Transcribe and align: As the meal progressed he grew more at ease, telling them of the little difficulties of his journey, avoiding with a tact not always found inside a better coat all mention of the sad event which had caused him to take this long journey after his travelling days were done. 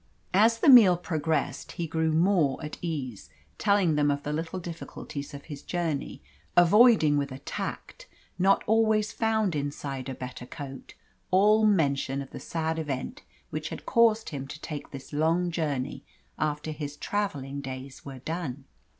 As 0.33 0.57
the 0.57 0.67
meal 0.67 0.97
progressed 0.97 1.73
he 1.73 1.85
grew 1.85 2.11
more 2.11 2.57
at 2.65 2.79
ease, 2.81 3.29
telling 3.59 3.93
them 3.93 4.09
of 4.09 4.23
the 4.23 4.33
little 4.33 4.59
difficulties 4.59 5.31
of 5.35 5.43
his 5.43 5.61
journey, 5.61 6.23
avoiding 6.57 7.19
with 7.19 7.31
a 7.31 7.37
tact 7.37 8.07
not 8.39 8.63
always 8.65 9.11
found 9.11 9.55
inside 9.55 10.09
a 10.09 10.15
better 10.15 10.47
coat 10.47 10.95
all 11.29 11.67
mention 11.67 12.19
of 12.19 12.31
the 12.31 12.39
sad 12.39 12.79
event 12.79 13.21
which 13.51 13.69
had 13.69 13.85
caused 13.85 14.29
him 14.29 14.47
to 14.47 14.59
take 14.59 14.89
this 14.89 15.13
long 15.13 15.51
journey 15.51 16.03
after 16.39 16.71
his 16.71 16.97
travelling 16.97 17.61
days 17.61 18.03
were 18.03 18.17
done. 18.17 18.63